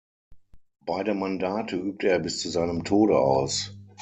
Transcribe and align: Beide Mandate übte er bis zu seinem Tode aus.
Beide 0.83 1.13
Mandate 1.13 1.75
übte 1.75 2.09
er 2.09 2.17
bis 2.17 2.39
zu 2.41 2.49
seinem 2.49 2.83
Tode 2.85 3.19
aus. 3.19 3.77